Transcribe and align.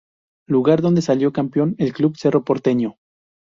Lugar 0.49 0.81
donde 0.81 1.03
salió 1.03 1.31
Campeón 1.31 1.75
el 1.77 1.93
club 1.93 2.17
Cerro 2.17 2.43
Porteño. 2.43 2.95